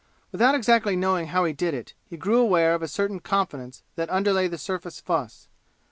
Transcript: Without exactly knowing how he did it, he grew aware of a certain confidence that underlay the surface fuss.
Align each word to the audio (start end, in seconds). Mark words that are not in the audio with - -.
Without 0.31 0.55
exactly 0.55 0.95
knowing 0.95 1.27
how 1.27 1.45
he 1.45 1.53
did 1.53 1.75
it, 1.75 1.93
he 2.09 2.17
grew 2.17 2.39
aware 2.39 2.73
of 2.73 2.81
a 2.81 2.87
certain 2.87 3.19
confidence 3.19 3.83
that 3.95 4.09
underlay 4.09 4.47
the 4.47 4.57
surface 4.57 4.99
fuss. 4.99 5.47